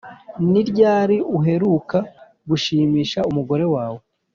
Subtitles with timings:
[0.51, 1.97] ni ryari uheruka
[2.49, 4.01] gushimisha umugore wawe?